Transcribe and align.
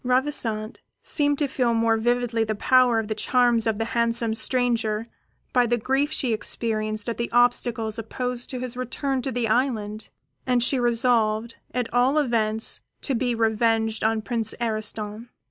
Ravissante 0.03 0.79
seemed 1.03 1.37
to 1.37 1.47
feel 1.47 1.75
more 1.75 1.95
vividly 1.95 2.43
the 2.43 2.55
power 2.55 2.97
of 2.97 3.07
the 3.07 3.13
charms 3.13 3.67
of 3.67 3.77
the 3.77 3.85
handsome 3.93 4.33
stranger 4.33 5.07
by 5.53 5.67
the 5.67 5.77
grief 5.77 6.09
which 6.09 6.15
she 6.15 6.33
experienced 6.33 7.07
at 7.07 7.19
the 7.19 7.29
obstacles 7.31 7.99
opposed 7.99 8.49
to 8.49 8.59
his 8.59 8.75
return 8.75 9.21
to 9.21 9.31
the 9.31 9.47
island; 9.47 10.09
and 10.43 10.63
she 10.63 10.79
resolved, 10.79 11.57
at 11.71 11.87
all 11.93 12.17
events, 12.17 12.81
to 13.01 13.13
be 13.13 13.35
revenged 13.35 14.03
on 14.03 14.23
Prince 14.23 14.55
Ariston. 14.59 15.29